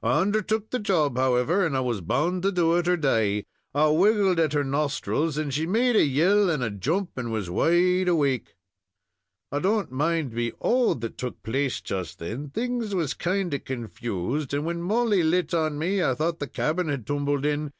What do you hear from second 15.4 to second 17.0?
on me, I thought the cabin